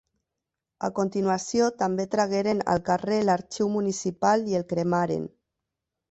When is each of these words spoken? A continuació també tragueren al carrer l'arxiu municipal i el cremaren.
A 0.85 0.87
continuació 0.99 1.67
també 1.81 2.05
tragueren 2.15 2.63
al 2.73 2.81
carrer 2.87 3.19
l'arxiu 3.25 3.67
municipal 3.75 4.47
i 4.55 4.59
el 4.61 4.65
cremaren. 4.73 5.29